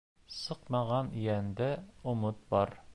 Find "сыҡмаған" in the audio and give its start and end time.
0.37-1.13